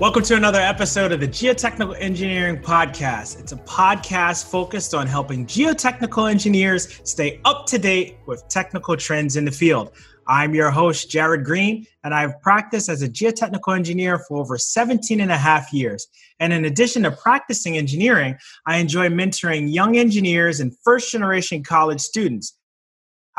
[0.00, 3.38] Welcome to another episode of the Geotechnical Engineering Podcast.
[3.38, 9.36] It's a podcast focused on helping geotechnical engineers stay up to date with technical trends
[9.36, 9.90] in the field.
[10.26, 15.20] I'm your host, Jared Green, and I've practiced as a geotechnical engineer for over 17
[15.20, 16.06] and a half years.
[16.38, 22.00] And in addition to practicing engineering, I enjoy mentoring young engineers and first generation college
[22.00, 22.58] students.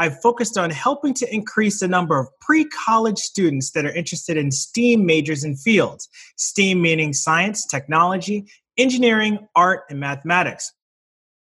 [0.02, 4.36] I've focused on helping to increase the number of pre college students that are interested
[4.36, 6.10] in STEAM majors and fields.
[6.38, 8.48] STEAM meaning science, technology,
[8.80, 10.74] engineering, art, and mathematics.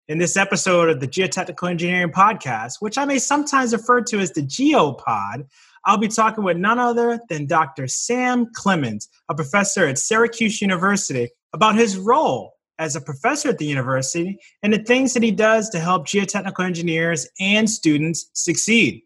[0.10, 4.34] In this episode of the Geotechnical Engineering Podcast, which I may sometimes refer to as
[4.34, 5.48] the GeoPod,
[5.86, 7.88] I'll be talking with none other than Dr.
[7.88, 13.66] Sam Clemence, a professor at Syracuse University, about his role as a professor at the
[13.66, 19.04] university and the things that he does to help geotechnical engineers and students succeed.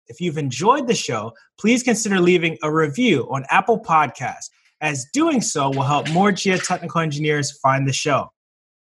[0.08, 4.50] If you've enjoyed the show, please consider leaving a review on Apple Podcasts,
[4.81, 8.30] as doing so will help more geotechnical engineers find the show.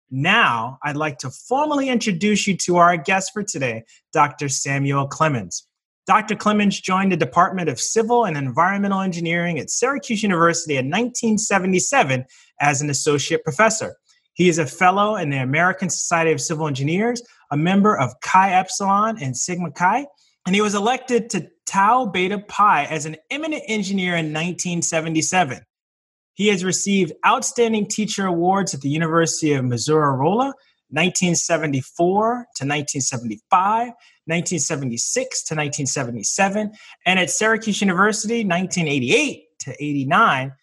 [0.10, 4.50] Now, I'd like to formally introduce you to our guest for today, Dr.
[4.50, 5.68] Samuel Clemence.
[6.08, 6.36] Dr.
[6.36, 12.26] Clemence joined the Department of Civil and Environmental Engineering at Syracuse University in 1977
[12.60, 13.96] as an associate professor.
[14.34, 18.52] He is a fellow in the American Society of Civil Engineers, a member of Chi
[18.52, 20.06] Epsilon and Sigma Chi,
[20.46, 25.60] and he was elected to Tau Beta Pi as an eminent engineer in 1977.
[26.34, 30.54] He has received outstanding teacher awards at the University of Missouri-Rolla,
[30.90, 33.92] 1974 to 1975,
[34.26, 36.72] 1976 to 1977,
[37.06, 40.54] and at Syracuse University, 1988 to 89.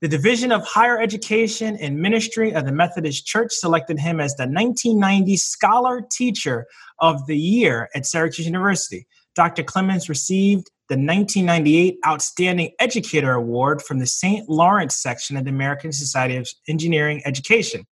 [0.00, 4.48] The Division of Higher Education and Ministry of the Methodist Church selected him as the
[4.48, 6.66] 1990 Scholar Teacher
[6.98, 9.06] of the Year at Syracuse University.
[9.34, 9.62] Dr.
[9.62, 14.48] Clemence received the 1998 Outstanding Educator Award from the St.
[14.48, 17.86] Lawrence section of the American Society of Engineering Education.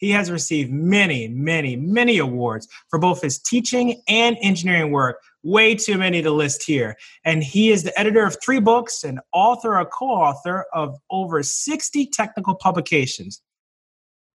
[0.00, 5.20] He has received many, many, many awards for both his teaching and engineering work.
[5.42, 6.96] Way too many to list here.
[7.24, 11.42] And he is the editor of three books and author or co author of over
[11.42, 13.42] 60 technical publications.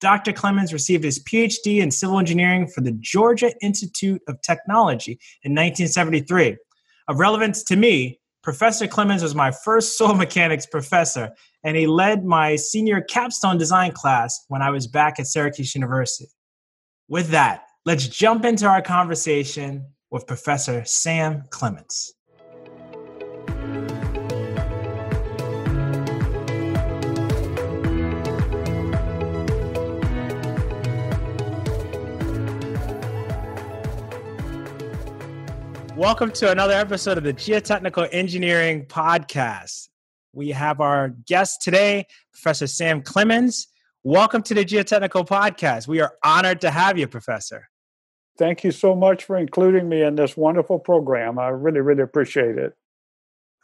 [0.02, 0.34] Dr.
[0.34, 6.58] Clemence received his PhD in civil engineering from the Georgia Institute of Technology in 1973.
[7.08, 11.32] Of relevance to me, Professor Clemence was my first soil mechanics professor,
[11.64, 16.30] and he led my senior capstone design class when I was back at Syracuse University.
[17.10, 22.14] With that, let's jump into our conversation with Professor Sam Clemence.
[35.96, 39.88] Welcome to another episode of the Geotechnical Engineering Podcast.
[40.34, 43.68] We have our guest today, Professor Sam Clemence.
[44.04, 45.88] Welcome to the Geotechnical Podcast.
[45.88, 47.70] We are honored to have you, Professor.
[48.38, 51.40] Thank you so much for including me in this wonderful program.
[51.40, 52.74] I really, really appreciate it.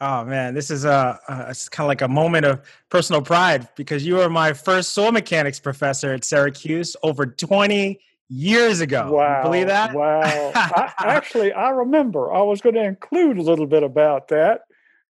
[0.00, 3.68] Oh man, this is a, a it's kind of like a moment of personal pride
[3.76, 8.00] because you were my first soil mechanics professor at Syracuse over 20
[8.32, 9.12] years ago.
[9.12, 9.42] Wow.
[9.42, 9.94] believe that?
[9.94, 10.52] Wow.
[10.54, 12.32] I, actually, I remember.
[12.32, 14.62] I was going to include a little bit about that.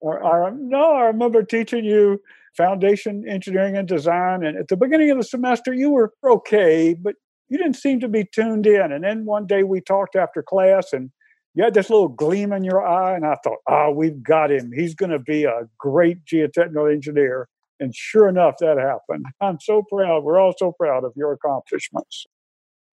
[0.03, 2.21] I, no, I remember teaching you
[2.55, 4.43] foundation engineering and design.
[4.43, 7.15] And at the beginning of the semester, you were okay, but
[7.49, 8.91] you didn't seem to be tuned in.
[8.91, 11.11] And then one day we talked after class and
[11.55, 13.15] you had this little gleam in your eye.
[13.15, 14.71] And I thought, oh, we've got him.
[14.73, 17.49] He's going to be a great geotechnical engineer.
[17.81, 19.25] And sure enough, that happened.
[19.41, 20.23] I'm so proud.
[20.23, 22.25] We're all so proud of your accomplishments.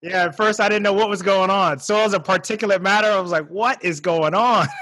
[0.07, 1.81] Yeah, at first I didn't know what was going on.
[1.81, 4.67] So as a particulate matter, I was like, what is going on?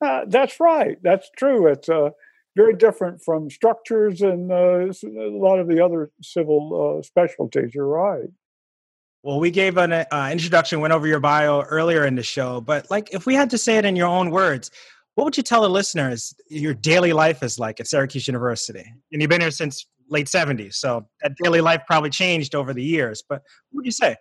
[0.26, 0.98] That's right.
[1.02, 1.66] That's true.
[1.66, 2.10] It's uh,
[2.56, 7.74] very different from structures and uh, a lot of the other civil uh, specialties.
[7.74, 8.28] You're right.
[9.22, 12.90] Well, we gave an uh, introduction, went over your bio earlier in the show, but
[12.90, 14.70] like if we had to say it in your own words,
[15.14, 18.84] what would you tell the listeners your daily life is like at Syracuse University?
[19.12, 22.82] And you've been here since late 70s, so that daily life probably changed over the
[22.82, 24.16] years, but what would you say?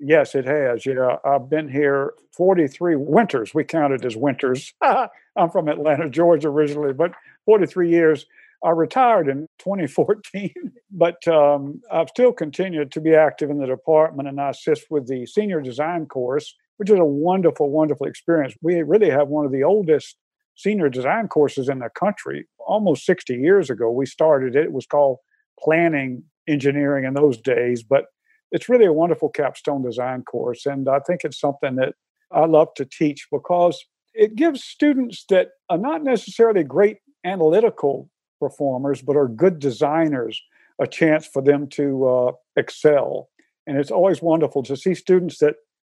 [0.00, 0.84] Yes, it has.
[0.84, 3.54] You know, I've been here 43 winters.
[3.54, 4.72] We counted as winters.
[4.82, 7.12] I'm from Atlanta, Georgia originally, but
[7.46, 8.26] 43 years.
[8.62, 10.52] I retired in 2014,
[10.90, 15.06] but um, I've still continued to be active in the department and I assist with
[15.06, 18.54] the senior design course, which is a wonderful, wonderful experience.
[18.62, 20.16] We really have one of the oldest
[20.54, 22.46] senior design courses in the country.
[22.66, 24.64] Almost 60 years ago, we started it.
[24.64, 25.18] It was called
[25.60, 28.06] planning engineering in those days, but
[28.52, 30.66] it's really a wonderful capstone design course.
[30.66, 31.94] And I think it's something that
[32.30, 33.84] I love to teach because
[34.14, 38.08] it gives students that are not necessarily great analytical
[38.40, 40.40] performers, but are good designers,
[40.80, 43.28] a chance for them to uh, excel.
[43.66, 45.54] And it's always wonderful to see students that,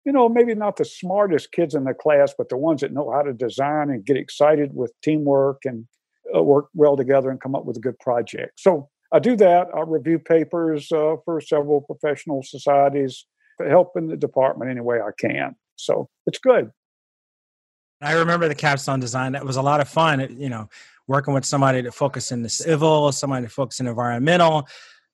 [0.05, 3.11] you know, maybe not the smartest kids in the class, but the ones that know
[3.11, 5.87] how to design and get excited with teamwork and
[6.35, 8.53] uh, work well together and come up with a good project.
[8.59, 9.69] So I do that.
[9.75, 13.27] I review papers uh, for several professional societies,
[13.67, 15.55] help in the department any way I can.
[15.77, 16.71] So it's good.
[18.01, 19.33] I remember the capstone design.
[19.33, 20.21] That was a lot of fun.
[20.21, 20.69] It, you know,
[21.07, 24.69] working with somebody to focus in the civil, somebody to focus in environmental,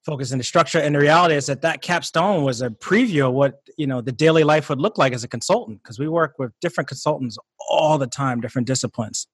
[0.05, 0.79] focus in the structure.
[0.79, 4.13] And the reality is that that capstone was a preview of what you know the
[4.13, 7.39] daily life would look like as a consultant because we work with different consultants
[7.69, 9.27] all the time, different disciplines.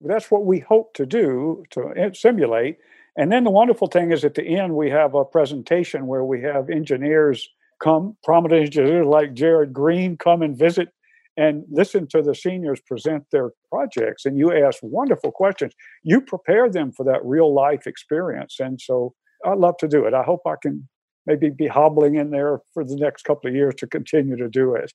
[0.00, 2.78] That's what we hope to do to simulate.
[3.16, 6.40] And then the wonderful thing is at the end we have a presentation where we
[6.42, 7.48] have engineers
[7.82, 10.88] come, prominent engineers like Jared Green come and visit
[11.36, 15.72] and listen to the seniors present their projects and you ask wonderful questions
[16.02, 19.14] you prepare them for that real life experience and so
[19.44, 20.88] i love to do it i hope i can
[21.26, 24.74] maybe be hobbling in there for the next couple of years to continue to do
[24.74, 24.90] it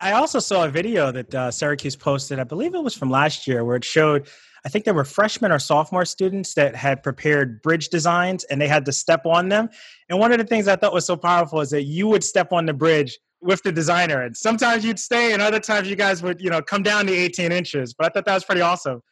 [0.00, 3.46] i also saw a video that uh, syracuse posted i believe it was from last
[3.46, 4.28] year where it showed
[4.64, 8.68] i think there were freshmen or sophomore students that had prepared bridge designs and they
[8.68, 9.68] had to step on them
[10.08, 12.52] and one of the things i thought was so powerful is that you would step
[12.52, 14.22] on the bridge with the designer.
[14.22, 17.12] And sometimes you'd stay, and other times you guys would, you know, come down to
[17.12, 17.92] 18 inches.
[17.92, 19.02] But I thought that was pretty awesome.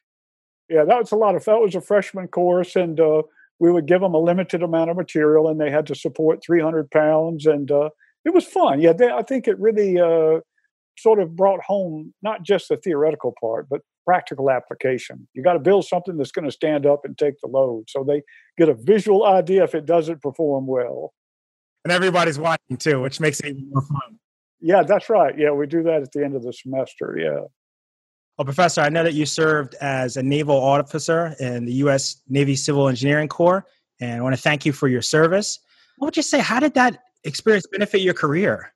[0.69, 1.57] Yeah, that was a lot of fun.
[1.57, 3.23] It was a freshman course, and uh,
[3.61, 6.91] we would give them a limited amount of material, and they had to support 300
[6.91, 7.91] pounds, and uh,
[8.25, 8.81] it was fun.
[8.81, 10.41] Yeah, they, I think it really uh,
[10.99, 15.29] sort of brought home not just the theoretical part, but practical application.
[15.35, 18.03] You got to build something that's going to stand up and take the load, so
[18.03, 18.23] they
[18.59, 21.13] get a visual idea if it doesn't perform well
[21.85, 24.19] and everybody's watching too, which makes it even more fun.
[24.61, 25.37] Yeah, that's right.
[25.39, 27.17] Yeah, we do that at the end of the semester.
[27.19, 27.47] Yeah.
[28.39, 32.23] Well, Professor, I know that you served as a naval officer in the U.S.
[32.29, 33.67] Navy Civil Engineering Corps,
[34.01, 35.59] and I want to thank you for your service.
[35.99, 36.39] What would you say?
[36.39, 38.73] How did that experience benefit your career?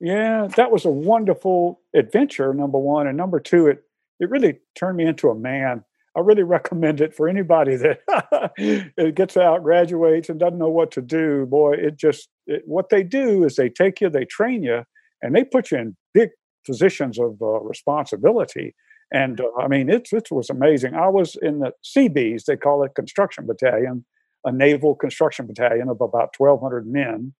[0.00, 2.52] Yeah, that was a wonderful adventure.
[2.52, 3.84] Number one, and number two, it
[4.20, 5.84] it really turned me into a man.
[6.16, 8.00] I really recommend it for anybody that
[8.58, 11.46] it gets out, graduates, and doesn't know what to do.
[11.46, 14.82] Boy, it just it, what they do is they take you, they train you,
[15.22, 16.30] and they put you in big
[16.66, 18.74] positions of uh, responsibility.
[19.12, 20.94] And uh, I mean, it, it was amazing.
[20.94, 24.04] I was in the Seabees, they call it construction battalion,
[24.44, 27.34] a naval construction battalion of about 1,200 men.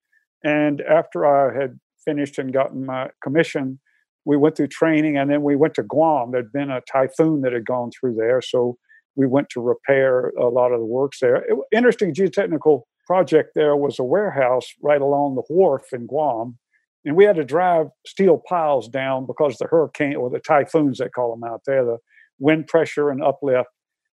[0.45, 3.81] And after I had finished and gotten my commission,
[4.25, 6.31] we went through training and then we went to Guam.
[6.31, 8.41] There'd been a typhoon that had gone through there.
[8.41, 8.77] So
[9.17, 11.37] we went to repair a lot of the works there.
[11.37, 16.59] It, interesting geotechnical project there was a warehouse right along the wharf in Guam.
[17.05, 21.09] And we had to drive steel piles down because the hurricane or the typhoons, they
[21.09, 21.99] call them out there, the
[22.39, 23.69] wind pressure and uplift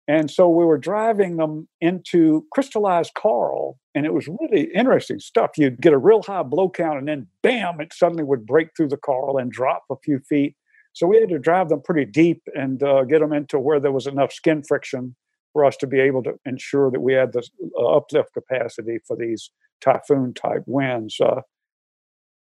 [0.07, 5.51] and so we were driving them into crystallized coral, and it was really interesting stuff.
[5.57, 8.89] You'd get a real high blow count, and then bam, it suddenly would break through
[8.89, 10.55] the coral and drop a few feet.
[10.91, 13.91] So we had to drive them pretty deep and uh, get them into where there
[13.91, 15.15] was enough skin friction
[15.53, 17.47] for us to be able to ensure that we had the
[17.77, 21.19] uh, uplift capacity for these typhoon type winds.
[21.19, 21.41] Uh,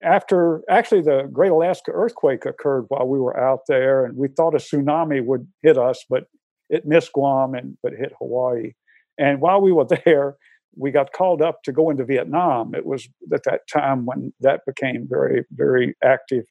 [0.05, 4.53] after actually the Great Alaska earthquake occurred while we were out there, and we thought
[4.53, 6.25] a tsunami would hit us, but
[6.69, 8.74] it missed Guam and but hit Hawaii.
[9.17, 10.35] And while we were there,
[10.77, 12.75] we got called up to go into Vietnam.
[12.75, 16.45] It was at that time when that became very, very active.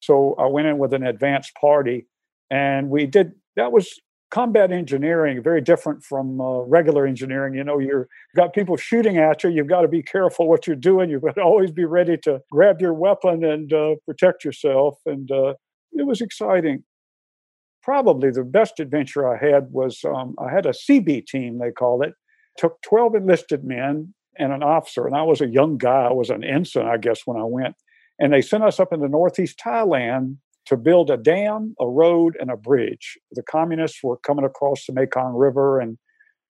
[0.00, 2.06] So I went in with an advanced party,
[2.50, 3.32] and we did.
[3.56, 4.00] That was
[4.30, 7.54] combat engineering, very different from uh, regular engineering.
[7.54, 9.50] You know, you've got people shooting at you.
[9.50, 11.10] You've got to be careful what you're doing.
[11.10, 14.98] You've got to always be ready to grab your weapon and uh, protect yourself.
[15.06, 15.54] And uh,
[15.92, 16.82] it was exciting
[17.86, 22.02] probably the best adventure I had was um, I had a Seabee team, they called
[22.02, 22.14] it.
[22.58, 25.06] Took 12 enlisted men and an officer.
[25.06, 26.02] And I was a young guy.
[26.02, 27.76] I was an ensign, I guess, when I went.
[28.18, 32.50] And they sent us up into northeast Thailand to build a dam, a road, and
[32.50, 33.18] a bridge.
[33.32, 35.98] The communists were coming across the Mekong River, and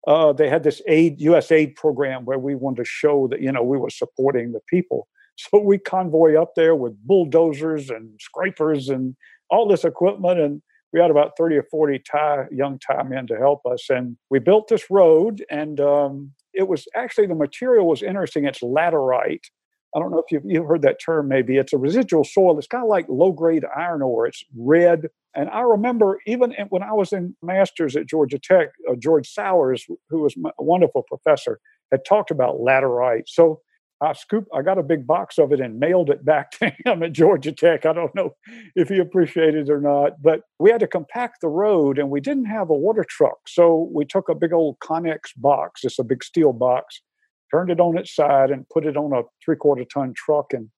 [0.07, 1.51] uh, they had this aid, U.S.
[1.51, 5.09] aid program where we wanted to show that you know we were supporting the people.
[5.35, 9.17] So we convoy up there with bulldozers and scrapers and
[9.49, 13.39] all this equipment, and we had about 30 or 40 Thai, young Thai men to
[13.39, 13.89] help us.
[13.89, 18.45] And we built this road, and um, it was actually the material was interesting.
[18.45, 19.45] It's laterite.
[19.95, 21.57] I don't know if you've, you've heard that term maybe.
[21.57, 22.59] It's a residual soil.
[22.59, 24.27] It's kind of like low grade iron ore.
[24.27, 25.09] It's red.
[25.35, 29.87] And I remember even when I was in master's at Georgia Tech, uh, George Sowers,
[30.09, 33.25] who was a wonderful professor, had talked about laterite.
[33.27, 33.61] So
[34.03, 37.03] I scooped, I got a big box of it and mailed it back to him
[37.03, 37.87] at Georgia Tech.
[37.87, 38.35] I don't know
[38.75, 42.21] if he appreciated it or not, but we had to compact the road and we
[42.21, 43.39] didn't have a water truck.
[43.47, 47.03] So we took a big old Connex box, it's a big steel box,
[47.53, 50.69] turned it on its side and put it on a three quarter ton truck and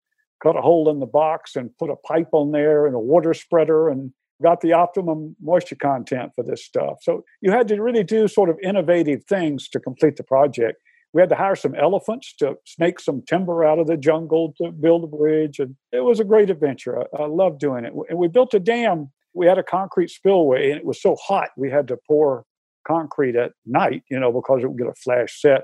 [0.42, 3.32] cut a hole in the box and put a pipe on there and a water
[3.34, 4.12] spreader and
[4.42, 6.98] got the optimum moisture content for this stuff.
[7.02, 10.78] So you had to really do sort of innovative things to complete the project
[11.14, 14.72] we had to hire some elephants to snake some timber out of the jungle to
[14.72, 15.60] build a bridge.
[15.60, 17.00] And it was a great adventure.
[17.00, 17.92] I, I loved doing it.
[18.10, 19.12] And we built a dam.
[19.32, 22.44] We had a concrete spillway, and it was so hot we had to pour
[22.86, 25.62] concrete at night, you know, because it would get a flash set.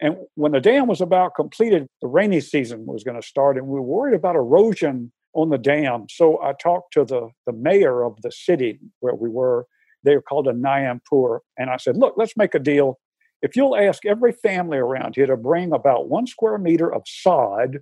[0.00, 3.66] And when the dam was about completed, the rainy season was going to start, and
[3.66, 6.06] we were worried about erosion on the dam.
[6.08, 9.66] So I talked to the, the mayor of the city where we were.
[10.04, 11.40] They were called a Nayampur.
[11.58, 12.98] And I said, look, let's make a deal
[13.42, 17.78] if you'll ask every family around here to bring about one square meter of sod,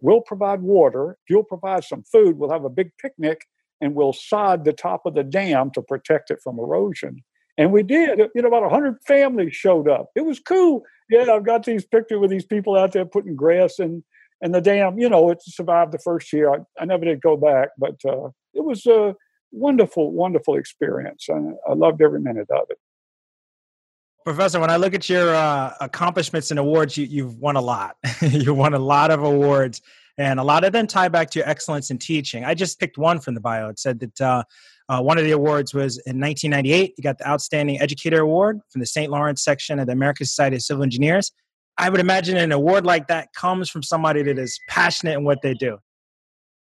[0.00, 1.18] we'll provide water.
[1.22, 3.42] If you'll provide some food, we'll have a big picnic
[3.80, 7.22] and we'll sod the top of the dam to protect it from erosion.
[7.56, 8.18] And we did.
[8.34, 10.10] You know, about 100 families showed up.
[10.16, 10.82] It was cool.
[11.08, 14.02] Yeah, I've got these pictures with these people out there putting grass in,
[14.40, 16.52] and the dam, you know, it survived the first year.
[16.52, 19.14] I, I never did go back, but uh, it was a
[19.52, 21.26] wonderful, wonderful experience.
[21.28, 22.78] And I loved every minute of it.
[24.24, 27.96] Professor, when I look at your uh, accomplishments and awards, you, have won a lot.
[28.22, 29.82] you won a lot of awards,
[30.16, 32.42] and a lot of them tie back to your excellence in teaching.
[32.42, 33.68] I just picked one from the bio.
[33.68, 34.44] It said that uh,
[34.88, 36.94] uh, one of the awards was in 1998.
[36.96, 39.10] You got the Outstanding Educator Award from the St.
[39.10, 41.32] Lawrence section of the American Society of Civil Engineers.
[41.78, 45.42] I would imagine an award like that comes from somebody that is passionate in what
[45.42, 45.78] they do.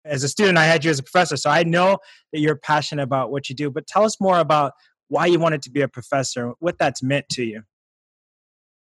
[0.05, 1.99] As a student, I had you as a professor, so I know
[2.33, 3.71] that you're passionate about what you do.
[3.71, 4.73] But tell us more about
[5.09, 7.63] why you wanted to be a professor, what that's meant to you.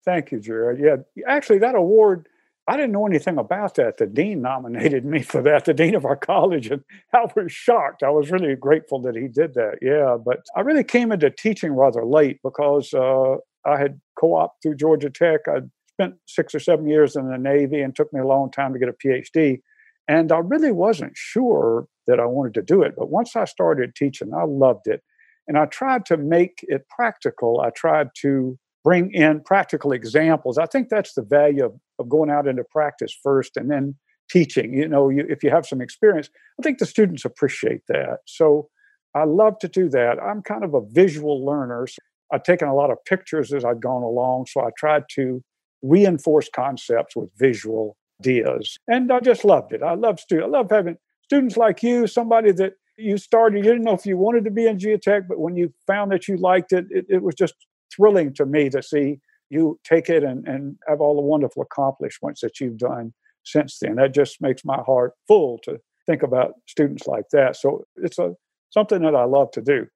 [0.06, 0.80] Thank you, Jared.
[0.80, 2.28] Yeah, actually, that award,
[2.70, 3.98] I didn't know anything about that.
[3.98, 6.84] The dean nominated me for that, the dean of our college, and
[7.14, 8.04] I was shocked.
[8.04, 9.80] I was really grateful that he did that.
[9.82, 14.76] Yeah, but I really came into teaching rather late because uh, I had co-op through
[14.76, 15.42] Georgia Tech.
[15.48, 18.72] I spent six or seven years in the Navy, and took me a long time
[18.74, 19.62] to get a PhD.
[20.08, 22.94] And I really wasn't sure that I wanted to do it.
[22.96, 25.02] But once I started teaching, I loved it.
[25.48, 27.62] And I tried to make it practical.
[27.62, 30.58] I tried to bring in practical examples.
[30.58, 33.96] I think that's the value of, of going out into practice first and then
[34.30, 34.74] teaching.
[34.74, 36.30] You know, you, if you have some experience,
[36.60, 38.20] I think the students appreciate that.
[38.26, 38.70] So
[39.16, 40.22] I love to do that.
[40.22, 41.88] I'm kind of a visual learner.
[41.88, 41.98] So
[42.32, 44.46] I've taken a lot of pictures as I've gone along.
[44.48, 45.44] So I tried to
[45.82, 48.78] reinforce concepts with visual ideas.
[48.88, 49.82] And I just loved it.
[49.82, 50.48] I love students.
[50.48, 54.18] I love having students like you, somebody that you started, you didn't know if you
[54.18, 57.24] wanted to be in geotech, but when you found that you liked it, it, it
[57.24, 57.54] was just
[57.96, 62.42] thrilling to me to see you take it and, and have all the wonderful accomplishments
[62.42, 63.14] that you've done
[63.44, 63.96] since then.
[63.96, 67.56] That just makes my heart full to think about students like that.
[67.56, 68.36] So it's a
[68.72, 69.88] something that I love to do.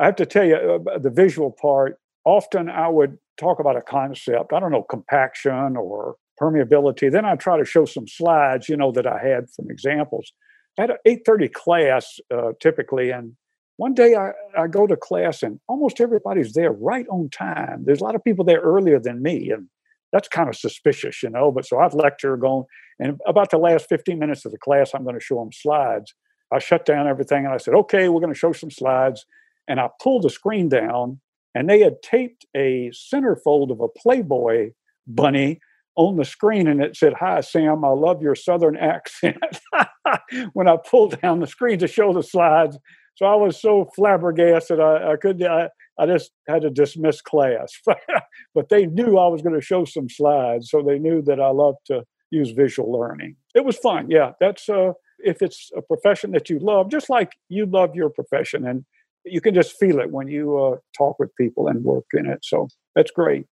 [0.00, 3.82] I have to tell you, uh, the visual part, often I would talk about a
[3.82, 7.10] concept, I don't know, compaction or permeability.
[7.10, 10.32] Then I try to show some slides, you know, that I had from examples.
[10.78, 13.34] I had an 8.30 class uh, typically, and
[13.76, 17.84] one day I, I go to class and almost everybody's there right on time.
[17.84, 19.68] There's a lot of people there earlier than me, and
[20.12, 21.50] that's kind of suspicious, you know.
[21.50, 22.64] But so I've lecture going,
[22.98, 26.14] and about the last 15 minutes of the class, I'm going to show them slides.
[26.52, 29.24] I shut down everything and I said, okay, we're going to show some slides.
[29.68, 31.20] And I pulled the screen down,
[31.54, 34.72] and they had taped a centerfold of a Playboy
[35.06, 35.60] bunny
[35.96, 39.36] on the screen and it said, Hi, Sam, I love your Southern accent
[40.52, 42.78] when I pulled down the screen to show the slides.
[43.14, 47.72] So I was so flabbergasted, I, I couldn't, I, I just had to dismiss class.
[48.54, 51.48] but they knew I was going to show some slides, so they knew that I
[51.48, 53.36] loved to use visual learning.
[53.54, 54.10] It was fun.
[54.10, 58.10] Yeah, that's uh, if it's a profession that you love, just like you love your
[58.10, 58.84] profession, and
[59.24, 62.40] you can just feel it when you uh, talk with people and work in it.
[62.42, 63.46] So that's great.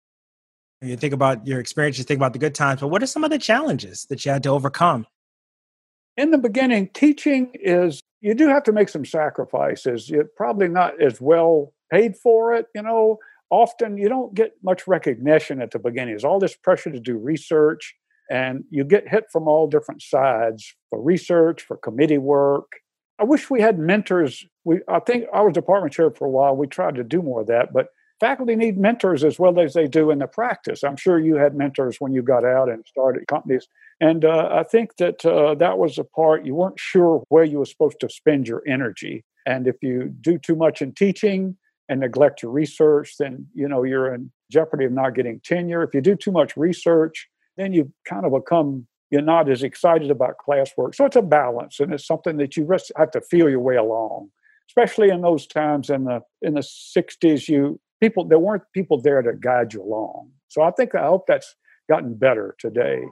[0.82, 3.26] You think about your experience, you think about the good times, but what are some
[3.26, 5.06] of the challenges that you had to overcome?
[6.16, 10.10] In the beginning, teaching is, you do have to make some sacrifices.
[10.10, 12.68] You're probably not as well paid for it.
[12.76, 13.18] You know,
[13.50, 16.14] often you don't get much recognition at the beginning.
[16.14, 17.96] There's all this pressure to do research,
[18.30, 22.72] and you get hit from all different sides for research, for committee work.
[23.20, 24.46] I wish we had mentors.
[24.64, 26.56] We, I think I was department chair for a while.
[26.56, 27.88] We tried to do more of that, but
[28.20, 30.84] faculty need mentors as well as they do in the practice.
[30.84, 33.68] I'm sure you had mentors when you got out and started companies.
[34.02, 37.60] And uh, I think that uh, that was a part you weren't sure where you
[37.60, 39.26] were supposed to spend your energy.
[39.46, 41.58] And if you do too much in teaching
[41.90, 45.84] and neglect your research, then you know you're in jeopardy of not getting tenure.
[45.84, 50.12] If you do too much research, then you kind of become you're not as excited
[50.12, 50.94] about classwork.
[50.94, 54.30] So it's a balance, and it's something that you have to feel your way along.
[54.70, 59.22] Especially in those times in the in the '60s, you people there weren't people there
[59.22, 60.32] to guide you along.
[60.48, 61.56] So I think I hope that's
[61.90, 63.04] gotten better today.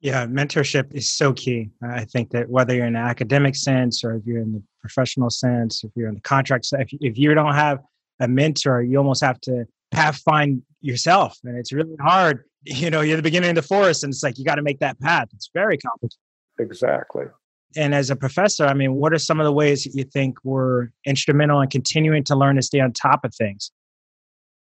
[0.00, 1.70] Yeah, mentorship is so key.
[1.80, 5.30] I think that whether you're in an academic sense or if you're in the professional
[5.30, 7.78] sense, if you're in the contract if, if you don't have
[8.18, 11.38] a mentor, you almost have to path find yourself.
[11.44, 12.44] And it's really hard.
[12.64, 14.78] You know, you're the beginning of the forest and it's like you got to make
[14.78, 15.26] that path.
[15.34, 16.16] It's very complicated.
[16.60, 17.24] Exactly.
[17.76, 20.38] And as a professor, I mean, what are some of the ways that you think
[20.44, 23.70] were instrumental in continuing to learn to stay on top of things?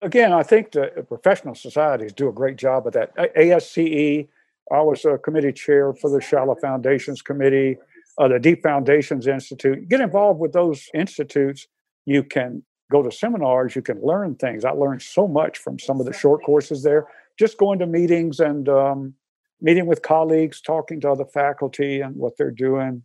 [0.00, 3.14] Again, I think the professional societies do a great job of that.
[3.16, 4.28] ASCE,
[4.70, 7.78] I was a committee chair for the Shallow Foundations Committee,
[8.18, 9.88] uh, the Deep Foundations Institute.
[9.88, 11.66] Get involved with those institutes.
[12.06, 14.64] You can go to seminars, you can learn things.
[14.64, 17.06] I learned so much from some of the short courses there,
[17.38, 19.14] just going to meetings and um,
[19.60, 23.04] meeting with colleagues, talking to other faculty and what they're doing.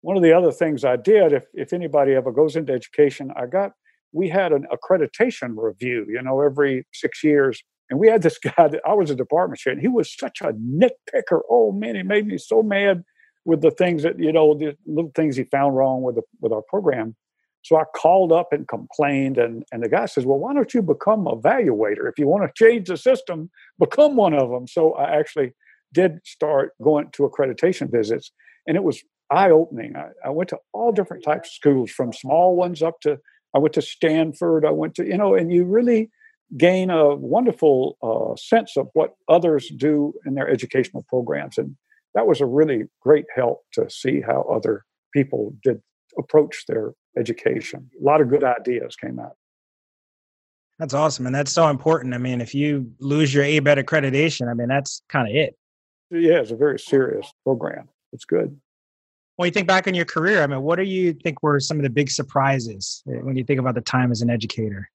[0.00, 3.46] One of the other things I did, if, if anybody ever goes into education, I
[3.46, 3.72] got,
[4.12, 7.62] we had an accreditation review, you know, every six years.
[7.90, 10.40] And we had this guy that I was a department chair, and he was such
[10.40, 11.40] a nitpicker.
[11.50, 13.04] Oh man, he made me so mad
[13.44, 16.52] with the things that, you know, the little things he found wrong with the, with
[16.52, 17.14] our program.
[17.64, 20.82] So I called up and complained, and, and the guy says, Well, why don't you
[20.82, 22.08] become a evaluator?
[22.08, 24.66] If you want to change the system, become one of them.
[24.68, 25.54] So I actually
[25.92, 28.30] did start going to accreditation visits,
[28.66, 29.96] and it was eye opening.
[29.96, 33.18] I, I, went to all different types of schools, from small ones up to,
[33.54, 36.10] I went to Stanford, I went to, you know, and you really
[36.58, 41.56] gain a wonderful uh, sense of what others do in their educational programs.
[41.56, 41.76] And
[42.14, 45.80] that was a really great help to see how other people did
[46.18, 47.90] approach their education.
[48.00, 49.36] A lot of good ideas came out.
[50.78, 51.26] That's awesome.
[51.26, 52.14] And that's so important.
[52.14, 55.56] I mean, if you lose your ABET accreditation, I mean, that's kind of it.
[56.10, 57.88] Yeah, it's a very serious program.
[58.12, 58.58] It's good.
[59.36, 61.78] When you think back on your career, I mean, what do you think were some
[61.78, 64.90] of the big surprises eh, when you think about the time as an educator?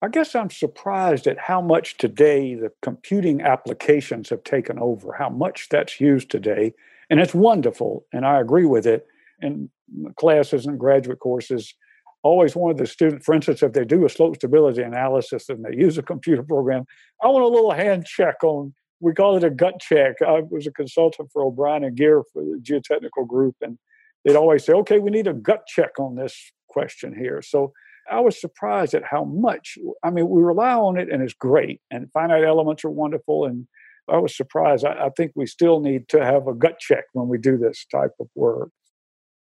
[0.00, 5.28] I guess I'm surprised at how much today the computing applications have taken over, how
[5.28, 6.74] much that's used today.
[7.08, 8.04] And it's wonderful.
[8.12, 9.06] And I agree with it
[9.42, 9.70] in
[10.16, 11.74] classes and graduate courses
[12.22, 15.76] always wanted the student, for instance, if they do a slope stability analysis and they
[15.76, 16.84] use a computer program,
[17.22, 20.16] I want a little hand check on, we call it a gut check.
[20.22, 23.76] I was a consultant for O'Brien and Gere for the geotechnical group, and
[24.24, 27.42] they'd always say, okay, we need a gut check on this question here.
[27.42, 27.72] So
[28.10, 31.80] I was surprised at how much, I mean, we rely on it and it's great,
[31.90, 33.46] and finite elements are wonderful.
[33.46, 33.66] And
[34.08, 34.84] I was surprised.
[34.84, 37.84] I, I think we still need to have a gut check when we do this
[37.90, 38.70] type of work.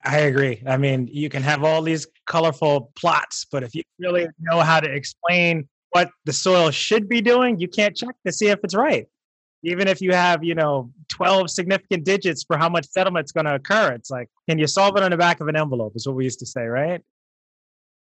[0.05, 0.63] I agree.
[0.67, 4.81] I mean, you can have all these colorful plots, but if you really know how
[4.81, 8.75] to explain what the soil should be doing, you can't check to see if it's
[8.75, 9.07] right.
[9.63, 13.55] Even if you have, you know, 12 significant digits for how much settlement's going to
[13.57, 15.93] occur, it's like, can you solve it on the back of an envelope?
[15.95, 17.03] Is what we used to say, right?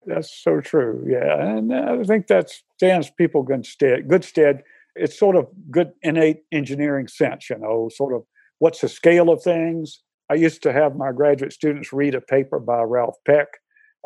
[0.07, 1.05] That's so true.
[1.07, 1.40] Yeah.
[1.40, 4.09] And I think that stands people good stead.
[4.09, 4.62] Good stead.
[4.96, 8.24] It's sort of good innate engineering sense, you know, sort of
[8.59, 10.02] what's the scale of things?
[10.33, 13.49] I used to have my graduate students read a paper by Ralph Peck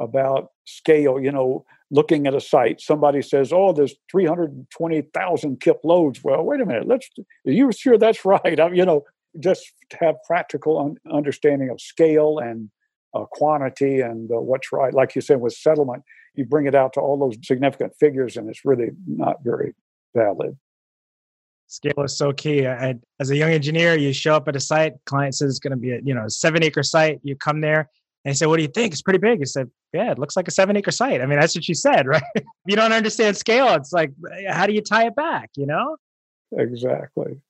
[0.01, 2.81] about scale, you know, looking at a site.
[2.81, 6.25] Somebody says, oh, there's 320,000 kip loads.
[6.25, 6.89] Well, wait a minute.
[6.89, 7.09] Let's,
[7.47, 8.59] are you sure that's right?
[8.59, 9.05] I, you know,
[9.39, 12.71] just have practical un- understanding of scale and
[13.15, 14.93] uh, quantity and uh, what's right.
[14.93, 16.03] Like you said, with settlement,
[16.35, 19.77] you bring it out to all those significant figures and it's really not very
[20.13, 20.59] valid
[21.67, 22.67] scale is so key.
[22.67, 25.73] I, as a young engineer, you show up at a site, client says it's going
[25.73, 27.21] to be a you know seven acre site.
[27.23, 27.91] You come there
[28.25, 28.93] and say, "What do you think?
[28.93, 31.39] It's pretty big." I said, "Yeah, it looks like a seven acre site." I mean,
[31.39, 32.23] that's what you said, right?
[32.35, 34.13] if you don't understand scale, it's like,
[34.49, 35.51] how do you tie it back?
[35.57, 35.97] You know?
[36.57, 37.41] Exactly.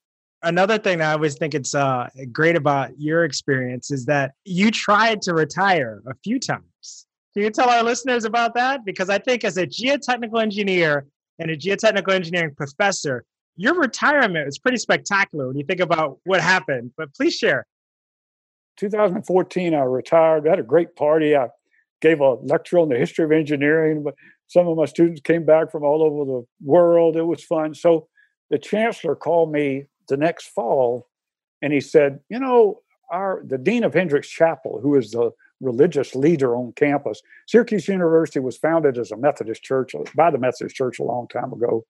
[0.42, 4.70] Another thing that I always think it's uh, great about your experience is that you
[4.70, 7.06] tried to retire a few times.
[7.34, 8.84] Can you tell our listeners about that?
[8.84, 11.06] Because I think as a geotechnical engineer,
[11.38, 13.24] and a geotechnical engineering professor.
[13.56, 17.66] Your retirement was pretty spectacular when you think about what happened, but please share.
[18.76, 20.46] 2014, I retired.
[20.46, 21.34] I had a great party.
[21.34, 21.48] I
[22.02, 24.02] gave a lecture on the history of engineering.
[24.02, 24.14] But
[24.46, 27.16] some of my students came back from all over the world.
[27.16, 27.74] It was fun.
[27.74, 28.08] So
[28.50, 31.08] the chancellor called me the next fall,
[31.62, 36.14] and he said, "You know, our the dean of Hendricks Chapel, who is the religious
[36.14, 37.22] leader on campus.
[37.46, 41.50] Syracuse University was founded as a Methodist church by the Methodist Church a long time
[41.50, 41.86] ago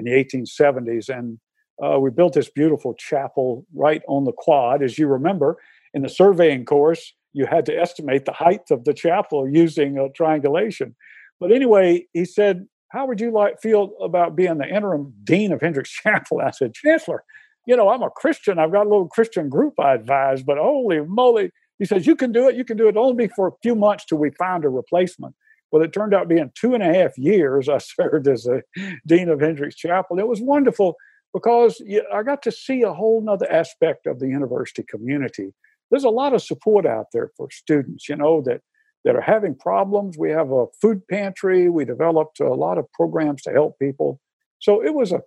[0.00, 1.38] in the 1870s, and
[1.82, 4.82] uh, we built this beautiful chapel right on the quad.
[4.82, 5.58] As you remember,
[5.94, 10.08] in the surveying course, you had to estimate the height of the chapel using a
[10.10, 10.94] triangulation.
[11.38, 15.60] But anyway, he said, "How would you like feel about being the interim dean of
[15.60, 17.24] Hendricks Chapel?" I said, "Chancellor."
[17.66, 18.58] You know, I'm a Christian.
[18.58, 22.30] I've got a little Christian group I advise, but holy moly, he says, You can
[22.30, 22.54] do it.
[22.54, 25.34] You can do it only for a few months till we find a replacement.
[25.70, 28.62] Well, it turned out being two and a half years I served as a
[29.06, 30.18] dean of Hendricks Chapel.
[30.18, 30.96] It was wonderful
[31.32, 35.52] because I got to see a whole nother aspect of the university community.
[35.90, 38.60] There's a lot of support out there for students, you know, that,
[39.04, 40.16] that are having problems.
[40.18, 41.68] We have a food pantry.
[41.68, 44.20] We developed a lot of programs to help people.
[44.58, 45.20] So it was a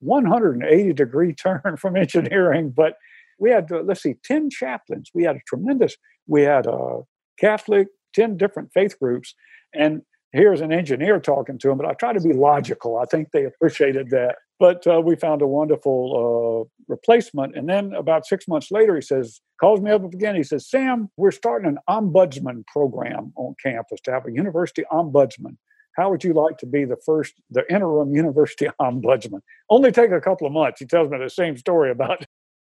[0.00, 2.94] 180 degree turn from engineering, but
[3.38, 5.10] we had, uh, let's see, 10 chaplains.
[5.14, 7.00] We had a tremendous, we had a
[7.38, 9.34] Catholic, 10 different faith groups.
[9.74, 12.98] And here's an engineer talking to them, but I try to be logical.
[12.98, 14.36] I think they appreciated that.
[14.58, 17.56] But uh, we found a wonderful uh, replacement.
[17.56, 20.34] And then about six months later, he says, calls me up again.
[20.34, 25.56] He says, Sam, we're starting an ombudsman program on campus to have a university ombudsman.
[25.96, 29.40] How would you like to be the first, the interim university ombudsman?
[29.70, 30.80] Only take a couple of months.
[30.80, 32.24] He tells me the same story about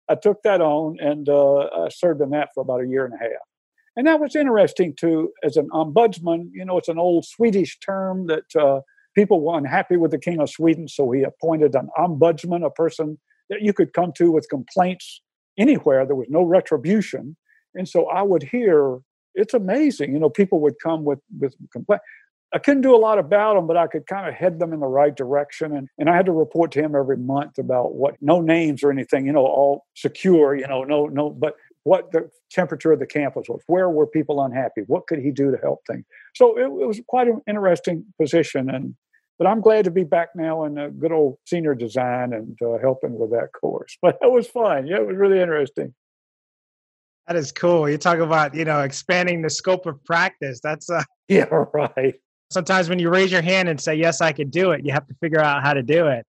[0.07, 3.13] I took that on and uh, I served in that for about a year and
[3.13, 3.31] a half.
[3.95, 6.49] And that was interesting too, as an ombudsman.
[6.53, 8.81] You know, it's an old Swedish term that uh,
[9.15, 13.17] people were unhappy with the king of Sweden, so he appointed an ombudsman, a person
[13.49, 15.21] that you could come to with complaints
[15.57, 16.05] anywhere.
[16.05, 17.37] There was no retribution,
[17.73, 18.99] and so I would hear.
[19.37, 20.29] It's amazing, you know.
[20.29, 22.01] People would come with with complaint.
[22.53, 24.79] I couldn't do a lot about them, but I could kind of head them in
[24.79, 25.75] the right direction.
[25.75, 28.91] And, and I had to report to him every month about what, no names or
[28.91, 33.05] anything, you know, all secure, you know, no, no, but what the temperature of the
[33.05, 36.03] campus was, where were people unhappy, what could he do to help things.
[36.35, 38.69] So it, it was quite an interesting position.
[38.69, 38.95] And,
[39.39, 42.79] but I'm glad to be back now in a good old senior design and uh,
[42.79, 43.97] helping with that course.
[44.01, 44.87] But it was fun.
[44.87, 45.93] Yeah, it was really interesting.
[47.27, 47.89] That is cool.
[47.89, 50.59] You talk about, you know, expanding the scope of practice.
[50.61, 52.15] That's uh Yeah, right
[52.51, 55.07] sometimes when you raise your hand and say, Yes, I could do it, you have
[55.07, 56.25] to figure out how to do it.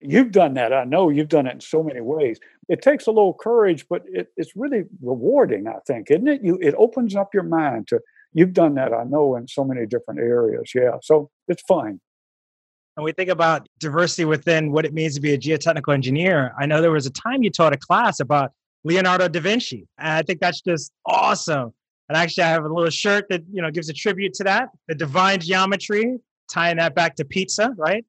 [0.00, 0.72] You've done that.
[0.72, 2.38] I know you've done it in so many ways.
[2.68, 6.42] It takes a little courage, but it, it's really rewarding, I think, isn't it?
[6.42, 8.00] You it opens up your mind to
[8.32, 10.72] you've done that, I know, in so many different areas.
[10.74, 10.98] Yeah.
[11.02, 12.00] So it's fine.
[12.96, 16.54] And we think about diversity within what it means to be a geotechnical engineer.
[16.58, 18.52] I know there was a time you taught a class about
[18.84, 19.86] Leonardo da Vinci.
[19.98, 21.72] And I think that's just awesome.
[22.08, 24.68] And actually, I have a little shirt that you know gives a tribute to that,
[24.86, 28.04] the divine geometry, tying that back to pizza, right?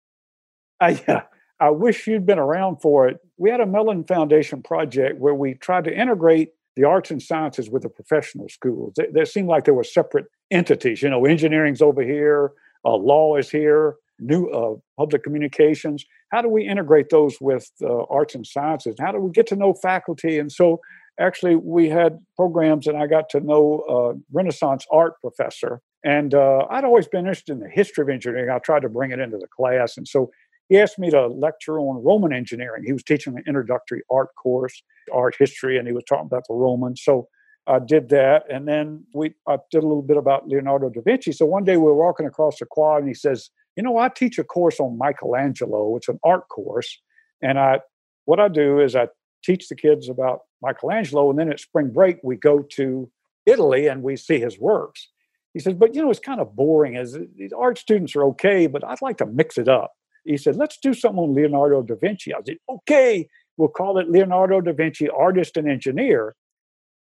[0.80, 1.24] I, yeah,
[1.60, 3.20] I wish you'd been around for it.
[3.38, 7.70] We had a Mellon Foundation project where we tried to integrate the arts and sciences
[7.70, 8.94] with the professional schools.
[8.96, 11.02] They, they seemed like they were separate entities.
[11.02, 12.52] You know, engineering's over here,
[12.86, 16.06] uh, law is here, new uh, public communications.
[16.32, 18.96] How do we integrate those with uh, arts and sciences?
[19.00, 20.38] How do we get to know faculty?
[20.38, 20.82] And so
[21.20, 26.66] actually we had programs and i got to know a renaissance art professor and uh,
[26.72, 29.38] i'd always been interested in the history of engineering i tried to bring it into
[29.38, 30.30] the class and so
[30.70, 34.82] he asked me to lecture on roman engineering he was teaching an introductory art course
[35.14, 37.28] art history and he was talking about the romans so
[37.68, 41.32] i did that and then we i did a little bit about leonardo da vinci
[41.32, 44.10] so one day we were walking across the quad and he says you know i
[44.10, 47.00] teach a course on michelangelo it's an art course
[47.42, 47.80] and i
[48.26, 49.08] what i do is i
[49.44, 53.10] teach the kids about Michelangelo, and then at spring break we go to
[53.46, 55.10] Italy and we see his works.
[55.54, 56.98] He says, but you know, it's kind of boring.
[56.98, 59.94] As these art students are okay, but I'd like to mix it up.
[60.28, 62.34] He said, let's do something on Leonardo da Vinci.
[62.34, 66.36] I said, okay, we'll call it Leonardo da Vinci, artist and engineer.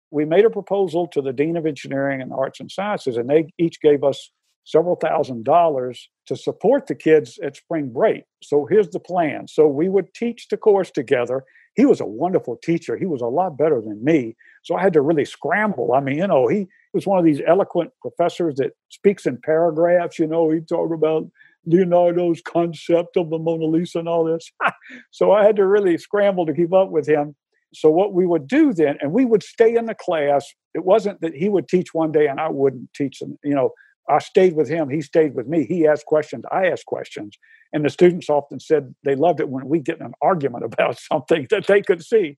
[0.09, 3.47] We made a proposal to the Dean of Engineering and Arts and Sciences, and they
[3.57, 4.31] each gave us
[4.63, 8.23] several thousand dollars to support the kids at spring break.
[8.43, 9.47] So here's the plan.
[9.47, 12.97] So we would teach the course together he was a wonderful teacher.
[12.97, 14.35] He was a lot better than me.
[14.63, 15.93] So I had to really scramble.
[15.93, 20.19] I mean, you know, he was one of these eloquent professors that speaks in paragraphs.
[20.19, 21.29] You know, he talked about
[21.65, 24.51] Leonardo's concept of the Mona Lisa and all this.
[25.11, 27.35] so I had to really scramble to keep up with him.
[27.73, 30.45] So what we would do then, and we would stay in the class.
[30.73, 33.37] It wasn't that he would teach one day and I wouldn't teach them.
[33.43, 33.71] You know,
[34.09, 34.89] I stayed with him.
[34.89, 35.65] He stayed with me.
[35.65, 36.43] He asked questions.
[36.51, 37.37] I asked questions.
[37.71, 40.99] And the students often said they loved it when we get in an argument about
[40.99, 42.37] something that they could see.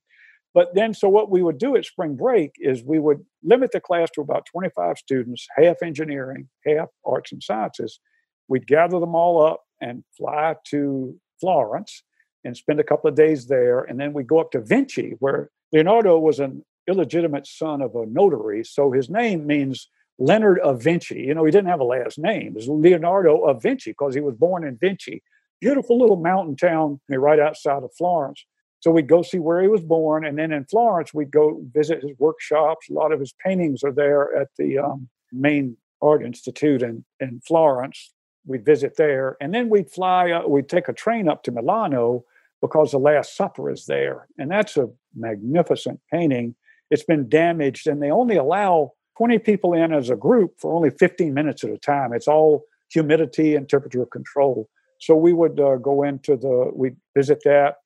[0.52, 3.80] But then, so what we would do at spring break is we would limit the
[3.80, 7.98] class to about 25 students, half engineering, half arts and sciences.
[8.48, 12.02] We'd gather them all up and fly to Florence
[12.44, 13.80] and spend a couple of days there.
[13.80, 18.06] And then we'd go up to Vinci, where Leonardo was an illegitimate son of a
[18.06, 18.64] notary.
[18.64, 21.22] So his name means Leonard of Vinci.
[21.22, 22.54] You know, he didn't have a last name.
[22.56, 25.22] It's Leonardo of Vinci because he was born in Vinci,
[25.60, 28.44] beautiful little mountain town right outside of Florence.
[28.80, 32.02] So we'd go see where he was born, and then in Florence we'd go visit
[32.02, 32.90] his workshops.
[32.90, 37.40] A lot of his paintings are there at the um, main art institute in in
[37.46, 38.12] Florence.
[38.46, 40.30] We'd visit there, and then we'd fly.
[40.30, 42.24] Uh, we'd take a train up to Milano
[42.60, 46.54] because the Last Supper is there, and that's a magnificent painting.
[46.90, 50.90] It's been damaged, and they only allow 20 people in as a group for only
[50.90, 52.12] 15 minutes at a time.
[52.12, 54.68] It's all humidity and temperature control.
[54.98, 57.76] So we would uh, go into the, we'd visit that.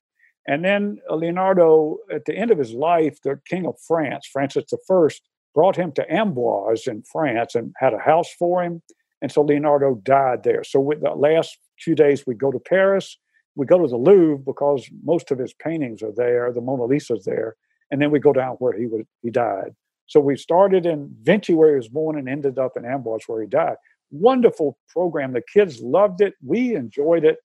[0.47, 5.07] And then Leonardo, at the end of his life, the king of France, Francis I,
[5.53, 8.81] brought him to Amboise in France and had a house for him.
[9.21, 10.63] And so Leonardo died there.
[10.63, 13.17] So with the last few days, we go to Paris,
[13.55, 17.25] we go to the Louvre because most of his paintings are there, the Mona Lisa's
[17.25, 17.55] there,
[17.91, 19.75] and then we go down where he would he died.
[20.07, 23.41] So we started in Vinci, where he was born, and ended up in Amboise, where
[23.41, 23.75] he died.
[24.09, 25.33] Wonderful program.
[25.33, 26.33] The kids loved it.
[26.43, 27.37] We enjoyed it.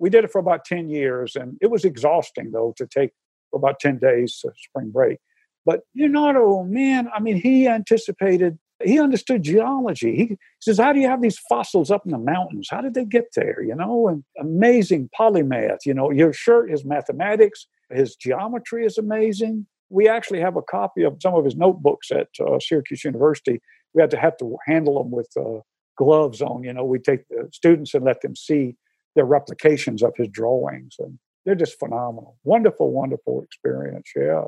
[0.00, 3.12] We did it for about 10 years, and it was exhausting, though, to take
[3.50, 5.18] for about 10 days spring break.
[5.64, 10.16] But Leonardo, man, I mean, he anticipated, he understood geology.
[10.16, 12.68] He says, How do you have these fossils up in the mountains?
[12.70, 13.62] How did they get there?
[13.62, 15.78] You know, and amazing polymath.
[15.84, 21.02] You know, your shirt is mathematics, his geometry is amazing we actually have a copy
[21.02, 23.60] of some of his notebooks at uh, Syracuse University.
[23.92, 25.60] We had to have to handle them with uh,
[25.98, 26.62] gloves on.
[26.62, 28.76] You know, we take the students and let them see
[29.16, 32.38] their replications of his drawings, and they're just phenomenal.
[32.44, 34.08] Wonderful, wonderful experience.
[34.14, 34.44] Yeah,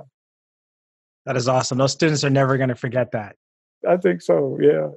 [1.26, 1.78] that is awesome.
[1.78, 3.34] Those students are never going to forget that.
[3.88, 4.58] I think so.
[4.60, 4.88] Yeah.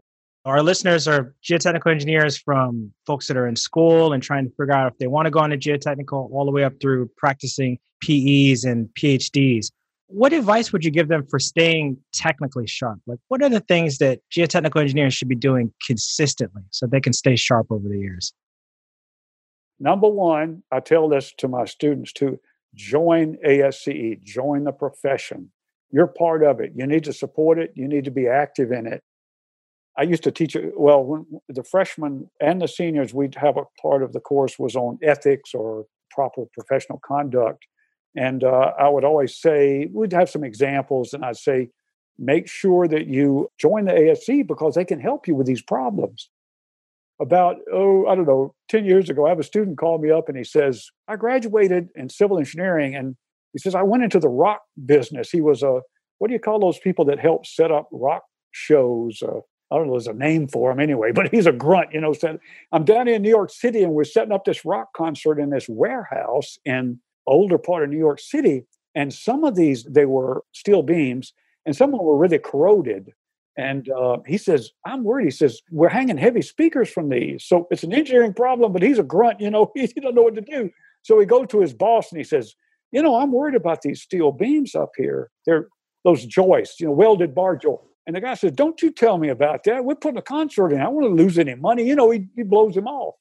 [0.46, 4.74] Our listeners are geotechnical engineers from folks that are in school and trying to figure
[4.74, 8.64] out if they want to go into geotechnical, all the way up through practicing PEs
[8.64, 9.72] and PhDs
[10.08, 13.00] what advice would you give them for staying technically sharp?
[13.08, 17.14] Like, what are the things that geotechnical engineers should be doing consistently so they can
[17.14, 18.34] stay sharp over the years?
[19.80, 22.40] Number one, I tell this to my students to
[22.74, 25.52] join ASCE, join the profession.
[25.96, 26.74] You're part of it.
[26.76, 29.02] You need to support it, you need to be active in it.
[29.98, 30.58] I used to teach.
[30.76, 34.76] Well, when the freshmen and the seniors, we'd have a part of the course was
[34.76, 37.66] on ethics or proper professional conduct.
[38.14, 41.70] And uh, I would always say, we'd have some examples, and I'd say,
[42.20, 46.30] make sure that you join the ASC because they can help you with these problems.
[47.22, 50.28] About, oh, I don't know, 10 years ago, I have a student call me up
[50.28, 52.96] and he says, I graduated in civil engineering.
[52.96, 53.16] And
[53.56, 55.32] he says, I went into the rock business.
[55.32, 55.80] He was a,
[56.18, 59.24] what do you call those people that help set up rock shows?
[59.24, 59.40] Uh,
[59.72, 62.12] I don't know, there's a name for him anyway, but he's a grunt, you know.
[62.12, 62.40] Said,
[62.74, 65.70] I'm down in New York City and we're setting up this rock concert in this
[65.70, 68.66] warehouse in older part of New York City.
[68.94, 71.32] And some of these, they were steel beams,
[71.66, 73.14] and some of them were really corroded.
[73.58, 75.26] And uh, he says, I'm worried.
[75.26, 77.46] He says, We're hanging heavy speakers from these.
[77.46, 80.36] So it's an engineering problem, but he's a grunt, you know, he doesn't know what
[80.36, 80.72] to do.
[81.04, 82.54] So he goes to his boss and he says,
[82.96, 85.30] You know, I'm worried about these steel beams up here.
[85.46, 85.68] They're
[86.06, 87.82] those joists, you know, welded bar joint.
[88.08, 89.84] And the guy says, Don't you tell me about that.
[89.84, 90.80] We're putting a concert in.
[90.80, 91.86] I don't want to lose any money.
[91.86, 93.16] You know, he, he blows him off.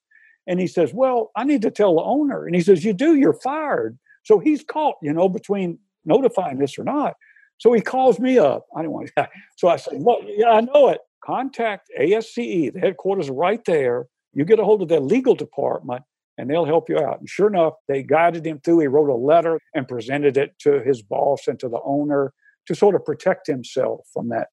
[0.47, 2.47] And he says, Well, I need to tell the owner.
[2.47, 3.99] And he says, You do, you're fired.
[4.23, 7.15] So he's caught, you know, between notifying this or not.
[7.59, 8.67] So he calls me up.
[8.77, 9.29] I don't want to.
[9.57, 11.01] So I said, Well, yeah, I know it.
[11.25, 14.07] Contact ASCE, the headquarters right there.
[14.35, 16.05] You get a hold of their legal department
[16.37, 17.20] and they'll help you out.
[17.20, 18.81] And sure enough, they guided him through.
[18.81, 22.33] He wrote a letter and presented it to his boss and to the owner
[22.66, 24.49] to sort of protect himself from that.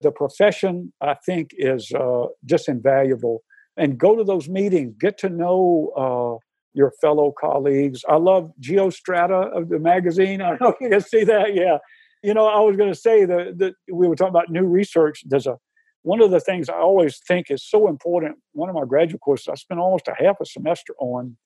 [0.00, 3.42] The profession, I think, is uh, just invaluable
[3.76, 8.04] and go to those meetings, get to know uh, your fellow colleagues.
[8.08, 10.40] I love Geostrata of the magazine.
[10.40, 11.54] I don't know if you can see that.
[11.54, 11.78] Yeah.
[12.22, 15.22] You know, I was going to say that we were talking about new research.
[15.26, 15.56] There's a
[16.08, 18.36] one of the things I always think is so important.
[18.52, 21.36] One of my graduate courses, I spent almost a half a semester on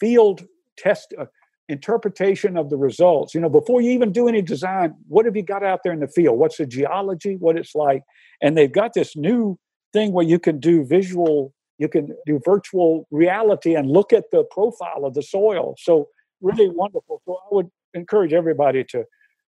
[0.00, 0.44] field
[0.76, 1.26] test uh,
[1.68, 3.32] interpretation of the results.
[3.32, 6.00] You know, before you even do any design, what have you got out there in
[6.00, 6.36] the field?
[6.36, 7.36] What's the geology?
[7.36, 8.02] What it's like?
[8.42, 9.56] And they've got this new
[9.92, 14.42] thing where you can do visual you can do virtual reality and look at the
[14.50, 15.76] profile of the soil.
[15.78, 16.08] So
[16.40, 17.22] really wonderful.
[17.24, 19.04] So I would encourage everybody to.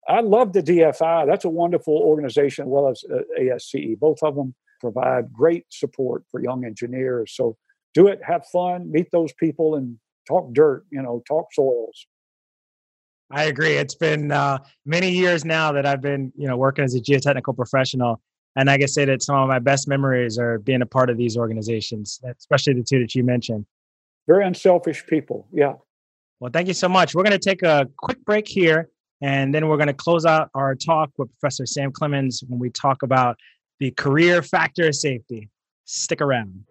[0.08, 1.26] I love the DFI.
[1.26, 3.98] That's a wonderful organization, as well as uh, ASCE.
[3.98, 7.34] Both of them provide great support for young engineers.
[7.34, 7.56] So
[7.94, 12.06] do it, have fun, meet those people, and talk dirt, you know, talk soils.
[13.30, 13.74] I agree.
[13.74, 17.54] It's been uh, many years now that I've been, you know, working as a geotechnical
[17.54, 18.22] professional,
[18.56, 21.18] and I can say that some of my best memories are being a part of
[21.18, 23.66] these organizations, especially the two that you mentioned.
[24.26, 25.46] Very unselfish people.
[25.52, 25.74] Yeah.
[26.40, 27.14] Well, thank you so much.
[27.14, 28.88] We're going to take a quick break here,
[29.20, 32.70] and then we're going to close out our talk with Professor Sam Clemence when we
[32.70, 33.36] talk about
[33.80, 35.48] the career factor of safety.
[35.84, 36.64] Stick around.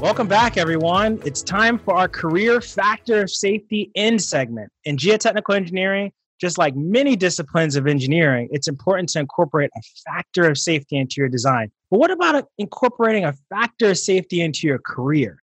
[0.00, 1.20] Welcome back, everyone.
[1.26, 4.72] It's time for our career factor of safety end segment.
[4.84, 10.48] In geotechnical engineering, just like many disciplines of engineering, it's important to incorporate a factor
[10.48, 11.70] of safety into your design.
[11.90, 15.42] But what about incorporating a factor of safety into your career?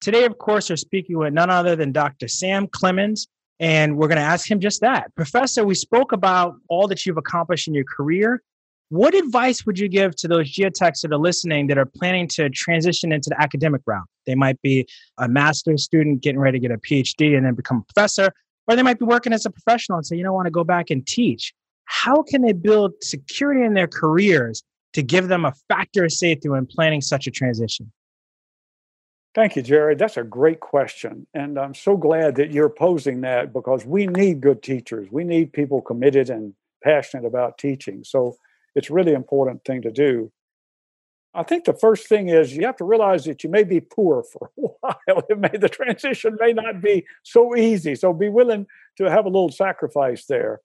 [0.00, 2.28] Today, of course, we're speaking with none other than Dr.
[2.28, 3.26] Sam Clemence,
[3.60, 5.14] and we're going to ask him just that.
[5.14, 8.42] Professor, we spoke about all that you've accomplished in your career,
[8.88, 12.48] what advice would you give to those geotechs that are listening that are planning to
[12.50, 14.06] transition into the academic route?
[14.26, 14.86] They might be
[15.18, 18.32] a master's student getting ready to get a PhD and then become a professor,
[18.66, 20.64] or they might be working as a professional and say, you don't want to go
[20.64, 21.54] back and teach.
[21.84, 24.62] How can they build security in their careers
[24.94, 27.92] to give them a factor of safety when planning such a transition?
[29.34, 29.98] Thank you, Jared.
[29.98, 31.26] That's a great question.
[31.34, 35.08] And I'm so glad that you're posing that because we need good teachers.
[35.10, 38.02] We need people committed and passionate about teaching.
[38.02, 38.36] So
[38.74, 40.32] it's really important thing to do.
[41.36, 44.22] I think the first thing is you have to realize that you may be poor
[44.32, 45.22] for a while.
[45.28, 47.94] It may the transition may not be so easy.
[47.94, 50.60] So be willing to have a little sacrifice there.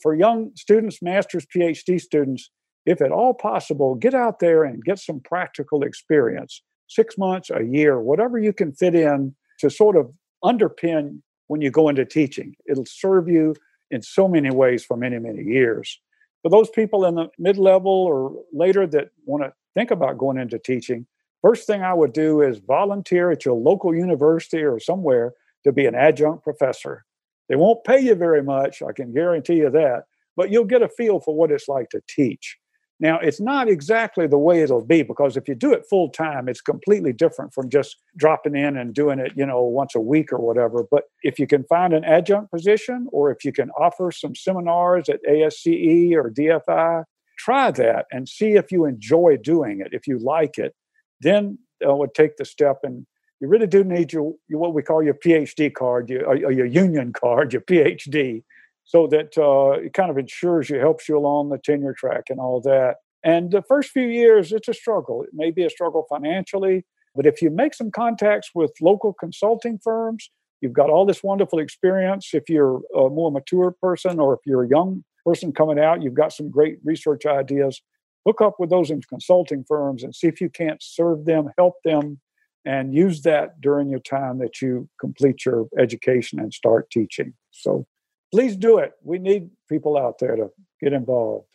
[0.00, 2.50] For young students, masters, PhD students,
[2.86, 6.62] if at all possible, get out there and get some practical experience.
[6.88, 10.12] Six months, a year, whatever you can fit in to sort of
[10.44, 12.56] underpin when you go into teaching.
[12.68, 13.54] It'll serve you
[13.90, 16.00] in so many ways for many, many years
[16.42, 20.38] for those people in the mid level or later that want to think about going
[20.38, 21.06] into teaching,
[21.40, 25.32] first thing I would do is volunteer at your local university or somewhere
[25.64, 27.04] to be an adjunct professor.
[27.48, 30.04] They won't pay you very much, I can guarantee you that,
[30.36, 32.58] but you'll get a feel for what it's like to teach.
[33.02, 36.48] Now, it's not exactly the way it'll be because if you do it full time,
[36.48, 40.32] it's completely different from just dropping in and doing it, you know, once a week
[40.32, 40.86] or whatever.
[40.88, 45.08] But if you can find an adjunct position or if you can offer some seminars
[45.08, 47.02] at ASCE or DFI,
[47.38, 49.88] try that and see if you enjoy doing it.
[49.92, 50.74] If you like it,
[51.20, 53.06] then I would take the step and
[53.40, 56.66] you really do need your, your what we call your PhD card, your, or your
[56.66, 58.42] union card, your PhD
[58.84, 62.38] so that uh, it kind of ensures you, helps you along the tenure track and
[62.38, 62.96] all that.
[63.24, 65.22] And the first few years, it's a struggle.
[65.22, 69.78] It may be a struggle financially, but if you make some contacts with local consulting
[69.82, 72.30] firms, you've got all this wonderful experience.
[72.32, 76.14] If you're a more mature person or if you're a young person coming out, you've
[76.14, 77.80] got some great research ideas.
[78.26, 82.20] Hook up with those consulting firms and see if you can't serve them, help them,
[82.64, 87.34] and use that during your time that you complete your education and start teaching.
[87.50, 87.86] So
[88.32, 88.92] please do it.
[89.02, 91.48] We need people out there to get involved.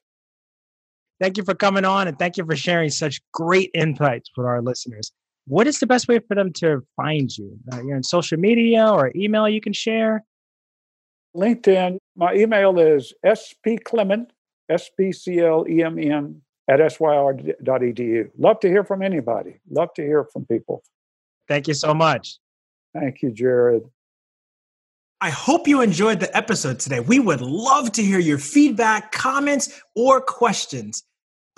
[1.19, 4.61] Thank you for coming on and thank you for sharing such great insights with our
[4.61, 5.11] listeners.
[5.47, 7.57] What is the best way for them to find you?
[7.71, 10.25] Uh, you're on social media or email you can share?
[11.35, 11.97] LinkedIn.
[12.17, 14.31] My email is spclement,
[14.69, 18.29] S-P-C-L-E-M-N at syr.edu.
[18.37, 19.59] Love to hear from anybody.
[19.69, 20.83] Love to hear from people.
[21.47, 22.39] Thank you so much.
[22.93, 23.83] Thank you, Jared.
[25.21, 26.99] I hope you enjoyed the episode today.
[26.99, 31.03] We would love to hear your feedback, comments, or questions.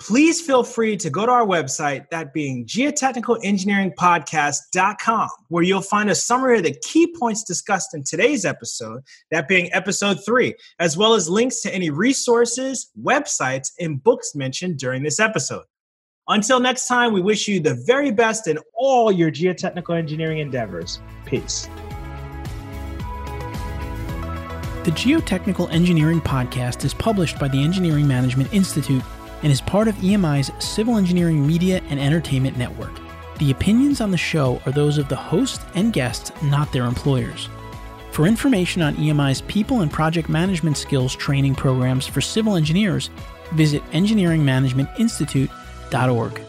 [0.00, 6.14] Please feel free to go to our website, that being geotechnicalengineeringpodcast.com, where you'll find a
[6.14, 11.12] summary of the key points discussed in today's episode, that being episode three, as well
[11.12, 15.64] as links to any resources, websites, and books mentioned during this episode.
[16.28, 21.02] Until next time, we wish you the very best in all your geotechnical engineering endeavors.
[21.26, 21.68] Peace.
[24.82, 29.02] The Geotechnical Engineering Podcast is published by the Engineering Management Institute
[29.42, 32.98] and is part of EMI's Civil Engineering Media and Entertainment Network.
[33.38, 37.48] The opinions on the show are those of the host and guests, not their employers.
[38.12, 43.08] For information on EMI's people and project management skills training programs for civil engineers,
[43.52, 46.40] visit engineeringmanagementinstitute.org.